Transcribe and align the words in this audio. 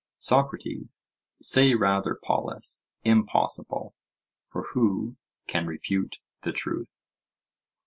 SOCRATES: 0.17 1.03
Say 1.43 1.75
rather, 1.75 2.17
Polus, 2.23 2.81
impossible; 3.03 3.93
for 4.49 4.63
who 4.73 5.15
can 5.45 5.67
refute 5.67 6.17
the 6.41 6.51
truth? 6.51 6.97